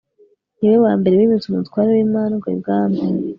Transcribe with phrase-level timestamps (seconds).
[0.57, 2.99] ni we wa mbere wimitse umutware w'imandwa ibwami